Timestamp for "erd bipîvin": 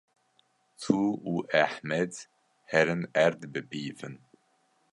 3.25-4.15